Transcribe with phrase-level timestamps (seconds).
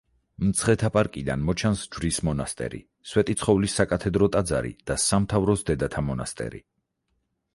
[0.43, 2.79] მცხეთა პარკიდან მოჩანს ჯვრის მონასტერი,
[3.11, 6.63] სვეტიცხოვლის საკათედრო ტაძარი და სამთავროს დედათა მონასტერი.